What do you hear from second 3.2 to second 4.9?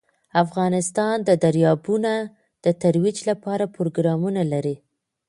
لپاره پروګرامونه لري.